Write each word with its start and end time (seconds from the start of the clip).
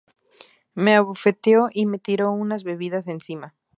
Me 0.73 0.95
abofeteó 0.95 1.69
y 1.71 1.85
me 1.85 1.99
tiró 1.99 2.31
unas 2.31 2.63
bebidas 2.63 3.05
encima". 3.07 3.53